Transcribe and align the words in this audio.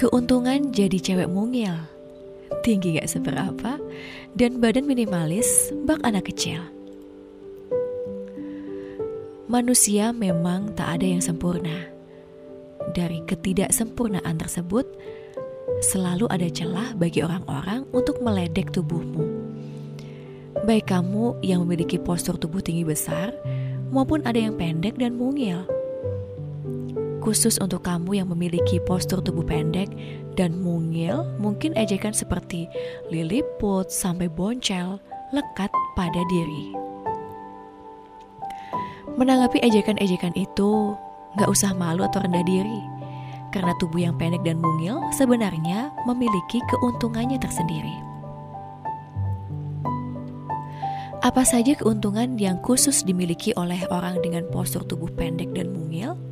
Keuntungan 0.00 0.72
jadi 0.72 0.96
cewek 0.96 1.28
mungil. 1.28 1.76
Tinggi 2.64 2.96
gak 2.96 3.04
seberapa 3.04 3.76
Dan 4.32 4.56
badan 4.56 4.88
minimalis 4.88 5.68
Bak 5.84 6.00
anak 6.08 6.32
kecil. 6.32 6.64
Manusia 9.44 10.16
memang 10.16 10.72
tak 10.72 10.96
ada 10.96 11.04
yang 11.04 11.20
sempurna. 11.20 11.84
Dari 12.96 13.20
ketidaksempurnaan 13.28 14.40
tersebut 14.40 14.88
Selalu 15.84 16.32
ada 16.32 16.48
celah 16.48 16.96
bagi 16.96 17.20
orang-orang 17.20 17.84
Untuk 17.92 18.24
meledek 18.24 18.72
tubuhmu. 18.72 19.28
Baik 20.64 20.88
kamu 20.88 21.44
yang 21.44 21.68
memiliki 21.68 22.00
postur 22.00 22.40
tubuh 22.40 22.64
tinggi 22.64 22.88
besar 22.88 23.36
Maupun 23.92 24.24
ada 24.24 24.40
yang 24.40 24.56
pendek 24.56 24.96
dan 24.96 25.20
mungil 25.20 25.68
Khusus 27.20 27.60
untuk 27.60 27.84
kamu 27.84 28.16
yang 28.16 28.32
memiliki 28.32 28.80
postur 28.88 29.20
tubuh 29.20 29.44
pendek 29.44 29.92
dan 30.40 30.56
mungil, 30.56 31.28
mungkin 31.36 31.76
ejekan 31.76 32.16
seperti 32.16 32.64
liliput 33.12 33.92
sampai 33.92 34.24
boncel 34.24 34.96
lekat 35.36 35.68
pada 35.92 36.20
diri. 36.32 36.72
Menanggapi 39.20 39.60
ejekan-ejekan 39.60 40.32
itu, 40.32 40.96
gak 41.36 41.52
usah 41.52 41.76
malu 41.76 42.08
atau 42.08 42.24
rendah 42.24 42.40
diri, 42.40 42.80
karena 43.52 43.76
tubuh 43.76 44.00
yang 44.00 44.16
pendek 44.16 44.40
dan 44.40 44.56
mungil 44.56 45.04
sebenarnya 45.12 45.92
memiliki 46.08 46.64
keuntungannya 46.72 47.36
tersendiri. 47.36 48.00
Apa 51.20 51.44
saja 51.44 51.76
keuntungan 51.76 52.40
yang 52.40 52.56
khusus 52.64 53.04
dimiliki 53.04 53.52
oleh 53.60 53.84
orang 53.92 54.24
dengan 54.24 54.48
postur 54.48 54.80
tubuh 54.88 55.12
pendek 55.12 55.52
dan 55.52 55.68
mungil? 55.68 56.29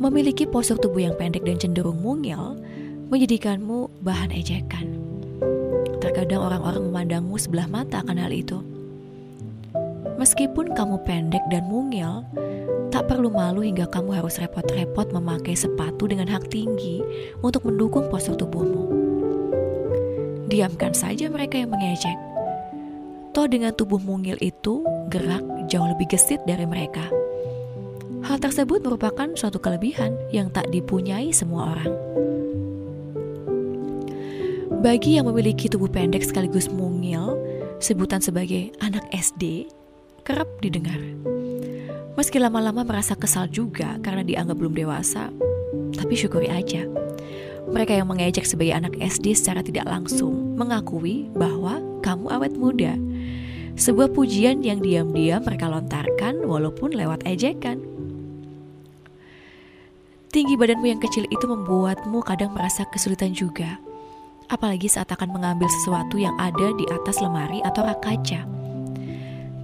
Memiliki 0.00 0.48
postur 0.48 0.80
tubuh 0.80 1.04
yang 1.04 1.12
pendek 1.20 1.44
dan 1.44 1.60
cenderung 1.60 2.00
mungil 2.00 2.56
menjadikanmu 3.12 4.00
bahan 4.00 4.32
ejekan. 4.32 4.96
Terkadang 6.00 6.40
orang-orang 6.40 6.88
memandangmu 6.88 7.36
sebelah 7.36 7.68
mata 7.68 8.00
akan 8.00 8.16
hal 8.16 8.32
itu. 8.32 8.64
Meskipun 10.16 10.72
kamu 10.72 11.04
pendek 11.04 11.44
dan 11.52 11.68
mungil, 11.68 12.24
tak 12.88 13.12
perlu 13.12 13.28
malu 13.28 13.60
hingga 13.60 13.84
kamu 13.92 14.24
harus 14.24 14.40
repot-repot 14.40 15.12
memakai 15.12 15.52
sepatu 15.52 16.08
dengan 16.08 16.32
hak 16.32 16.48
tinggi 16.48 17.04
untuk 17.44 17.68
mendukung 17.68 18.08
postur 18.08 18.40
tubuhmu. 18.40 18.88
Diamkan 20.48 20.96
saja 20.96 21.28
mereka 21.28 21.60
yang 21.60 21.76
mengejek. 21.76 22.16
Toh 23.36 23.44
dengan 23.44 23.76
tubuh 23.76 24.00
mungil 24.00 24.40
itu 24.40 24.80
gerak 25.12 25.44
jauh 25.68 25.92
lebih 25.92 26.08
gesit 26.08 26.40
dari 26.48 26.64
mereka. 26.64 27.19
Hal 28.30 28.38
tersebut 28.38 28.86
merupakan 28.86 29.26
suatu 29.34 29.58
kelebihan 29.58 30.14
yang 30.30 30.54
tak 30.54 30.70
dipunyai 30.70 31.34
semua 31.34 31.74
orang. 31.74 31.90
Bagi 34.86 35.18
yang 35.18 35.26
memiliki 35.26 35.66
tubuh 35.66 35.90
pendek 35.90 36.22
sekaligus 36.22 36.70
mungil, 36.70 37.34
sebutan 37.82 38.22
sebagai 38.22 38.70
anak 38.78 39.02
SD 39.10 39.66
kerap 40.22 40.46
didengar. 40.62 41.02
Meski 42.14 42.38
lama-lama 42.38 42.86
merasa 42.86 43.18
kesal 43.18 43.50
juga 43.50 43.98
karena 43.98 44.22
dianggap 44.22 44.62
belum 44.62 44.78
dewasa, 44.78 45.26
tapi 45.98 46.14
syukuri 46.14 46.54
aja. 46.54 46.86
Mereka 47.66 47.98
yang 47.98 48.06
mengejek 48.06 48.46
sebagai 48.46 48.78
anak 48.78 48.94
SD 48.94 49.34
secara 49.34 49.66
tidak 49.66 49.90
langsung 49.90 50.54
mengakui 50.54 51.26
bahwa 51.34 51.82
kamu 51.98 52.30
awet 52.30 52.54
muda. 52.54 52.94
Sebuah 53.74 54.14
pujian 54.14 54.62
yang 54.62 54.78
diam-diam 54.78 55.42
mereka 55.42 55.66
lontarkan 55.66 56.46
walaupun 56.46 56.94
lewat 56.94 57.26
ejekan. 57.26 57.98
Tinggi 60.30 60.54
badanmu 60.54 60.86
yang 60.86 61.02
kecil 61.02 61.26
itu 61.26 61.42
membuatmu 61.42 62.22
kadang 62.22 62.54
merasa 62.54 62.86
kesulitan 62.86 63.34
juga. 63.34 63.82
Apalagi 64.46 64.86
saat 64.86 65.10
akan 65.10 65.34
mengambil 65.34 65.66
sesuatu 65.66 66.22
yang 66.22 66.38
ada 66.38 66.70
di 66.78 66.86
atas 66.86 67.18
lemari 67.18 67.58
atau 67.66 67.82
rak 67.82 67.98
kaca. 67.98 68.46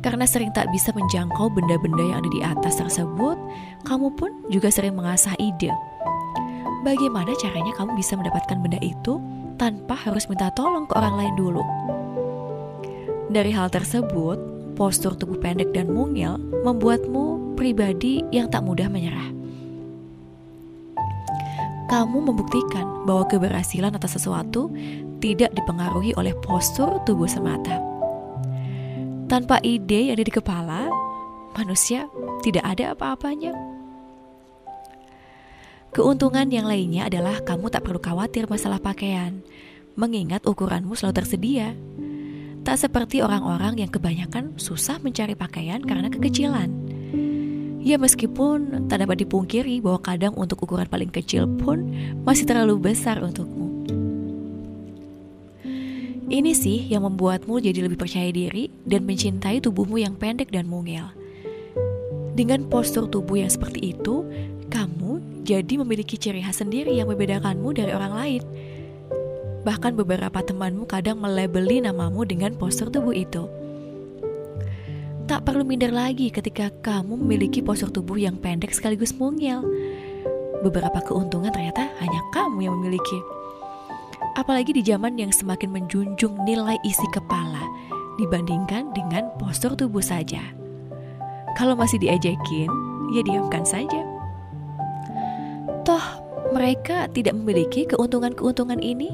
Karena 0.02 0.26
sering 0.26 0.50
tak 0.50 0.66
bisa 0.74 0.90
menjangkau 0.90 1.54
benda-benda 1.54 2.02
yang 2.10 2.18
ada 2.18 2.30
di 2.34 2.42
atas 2.42 2.82
tersebut, 2.82 3.38
kamu 3.86 4.10
pun 4.18 4.34
juga 4.50 4.66
sering 4.74 4.98
mengasah 4.98 5.38
ide. 5.38 5.70
Bagaimana 6.82 7.30
caranya 7.38 7.70
kamu 7.78 7.94
bisa 7.94 8.18
mendapatkan 8.18 8.58
benda 8.58 8.82
itu 8.82 9.22
tanpa 9.62 9.94
harus 9.94 10.26
minta 10.26 10.50
tolong 10.50 10.90
ke 10.90 10.98
orang 10.98 11.14
lain 11.14 11.34
dulu? 11.38 11.62
Dari 13.30 13.54
hal 13.54 13.70
tersebut, 13.70 14.74
postur 14.74 15.14
tubuh 15.14 15.38
pendek 15.38 15.70
dan 15.70 15.94
mungil 15.94 16.42
membuatmu 16.66 17.54
pribadi 17.54 18.26
yang 18.34 18.50
tak 18.50 18.66
mudah 18.66 18.90
menyerah 18.90 19.35
kamu 21.86 22.18
membuktikan 22.30 23.06
bahwa 23.06 23.26
keberhasilan 23.30 23.94
atas 23.94 24.18
sesuatu 24.18 24.70
tidak 25.22 25.54
dipengaruhi 25.54 26.12
oleh 26.18 26.34
postur 26.42 26.98
tubuh 27.06 27.30
semata. 27.30 27.78
Tanpa 29.26 29.58
ide 29.62 30.10
yang 30.10 30.14
ada 30.18 30.26
di 30.26 30.34
kepala, 30.34 30.86
manusia 31.58 32.06
tidak 32.46 32.62
ada 32.62 32.94
apa-apanya. 32.94 33.54
Keuntungan 35.90 36.46
yang 36.52 36.68
lainnya 36.68 37.08
adalah 37.08 37.40
kamu 37.42 37.72
tak 37.72 37.82
perlu 37.88 37.98
khawatir 37.98 38.46
masalah 38.46 38.78
pakaian, 38.78 39.42
mengingat 39.96 40.44
ukuranmu 40.46 40.94
selalu 40.94 41.24
tersedia. 41.24 41.72
Tak 42.62 42.76
seperti 42.82 43.22
orang-orang 43.22 43.80
yang 43.80 43.90
kebanyakan 43.90 44.58
susah 44.58 44.98
mencari 45.00 45.34
pakaian 45.38 45.80
karena 45.80 46.10
kekecilan. 46.12 46.85
Ya 47.86 48.02
meskipun 48.02 48.90
tak 48.90 49.06
dapat 49.06 49.22
dipungkiri 49.22 49.78
bahwa 49.78 50.02
kadang 50.02 50.34
untuk 50.34 50.66
ukuran 50.66 50.90
paling 50.90 51.06
kecil 51.06 51.46
pun 51.46 51.86
masih 52.26 52.42
terlalu 52.42 52.90
besar 52.90 53.22
untukmu. 53.22 53.86
Ini 56.26 56.50
sih 56.50 56.90
yang 56.90 57.06
membuatmu 57.06 57.62
jadi 57.62 57.86
lebih 57.86 57.94
percaya 57.94 58.26
diri 58.34 58.74
dan 58.82 59.06
mencintai 59.06 59.62
tubuhmu 59.62 60.02
yang 60.02 60.18
pendek 60.18 60.50
dan 60.50 60.66
mungil. 60.66 61.06
Dengan 62.34 62.66
postur 62.66 63.06
tubuh 63.06 63.38
yang 63.38 63.54
seperti 63.54 63.94
itu, 63.94 64.26
kamu 64.66 65.46
jadi 65.46 65.78
memiliki 65.78 66.18
ciri 66.18 66.42
khas 66.42 66.58
sendiri 66.66 66.90
yang 66.90 67.06
membedakanmu 67.06 67.70
dari 67.70 67.94
orang 67.94 68.12
lain. 68.18 68.42
Bahkan 69.62 69.94
beberapa 69.94 70.42
temanmu 70.42 70.90
kadang 70.90 71.22
melebeli 71.22 71.78
namamu 71.78 72.26
dengan 72.26 72.58
postur 72.58 72.90
tubuh 72.90 73.14
itu. 73.14 73.46
Tak 75.26 75.42
perlu 75.42 75.66
minder 75.66 75.90
lagi 75.90 76.30
ketika 76.30 76.70
kamu 76.86 77.18
memiliki 77.18 77.58
postur 77.58 77.90
tubuh 77.90 78.14
yang 78.14 78.38
pendek 78.38 78.70
sekaligus 78.70 79.10
mungil. 79.18 79.58
Beberapa 80.62 81.02
keuntungan 81.02 81.50
ternyata 81.50 81.90
hanya 81.98 82.22
kamu 82.30 82.70
yang 82.70 82.78
memiliki. 82.78 83.18
Apalagi 84.38 84.70
di 84.70 84.86
zaman 84.86 85.18
yang 85.18 85.34
semakin 85.34 85.74
menjunjung 85.74 86.46
nilai 86.46 86.78
isi 86.86 87.02
kepala 87.10 87.66
dibandingkan 88.22 88.94
dengan 88.94 89.26
postur 89.34 89.74
tubuh 89.74 89.98
saja. 89.98 90.38
Kalau 91.58 91.74
masih 91.74 91.98
diejekin, 91.98 92.70
ya 93.10 93.26
diamkan 93.26 93.66
saja. 93.66 94.06
Toh, 95.82 96.06
mereka 96.54 97.10
tidak 97.10 97.34
memiliki 97.34 97.82
keuntungan-keuntungan 97.90 98.78
ini. 98.78 99.10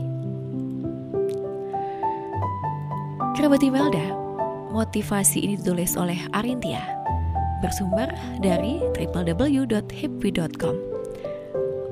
Kerabat 3.32 3.64
Imelda, 3.64 4.21
Motivasi 4.72 5.44
ini 5.44 5.60
ditulis 5.60 6.00
oleh 6.00 6.16
Arintia, 6.32 6.80
bersumber 7.60 8.08
dari 8.40 8.80
www.happy.com. 8.96 10.76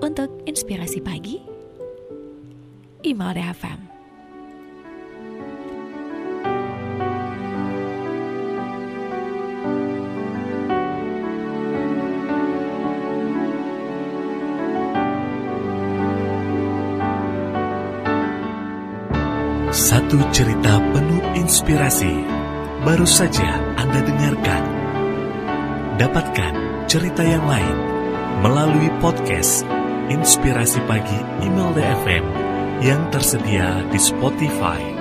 Untuk 0.00 0.32
inspirasi 0.48 1.04
pagi, 1.04 1.44
Imelda 3.04 3.52
FM. 3.52 3.80
Satu 19.68 20.16
cerita 20.32 20.80
penuh 20.96 21.22
inspirasi 21.36 22.39
baru 22.80 23.04
saja 23.04 23.60
Anda 23.76 24.00
dengarkan. 24.00 24.62
Dapatkan 26.00 26.52
cerita 26.88 27.20
yang 27.20 27.44
lain 27.44 27.76
melalui 28.40 28.88
podcast 29.04 29.68
Inspirasi 30.08 30.80
Pagi 30.88 31.20
Email 31.44 31.76
DFM 31.76 32.24
yang 32.80 33.12
tersedia 33.12 33.84
di 33.92 34.00
Spotify 34.00 35.00